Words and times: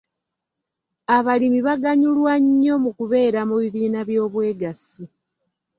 Abalimi 1.17 1.59
baganyulwa 1.67 2.33
nnyo 2.43 2.75
mu 2.83 2.89
kubeera 2.97 3.39
mu 3.49 3.55
bibiina 3.61 3.99
by'obwegassi. 4.09 5.03